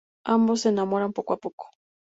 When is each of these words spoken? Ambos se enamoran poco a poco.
Ambos 0.25 0.61
se 0.61 0.69
enamoran 0.69 1.13
poco 1.13 1.33
a 1.33 1.37
poco. 1.37 1.69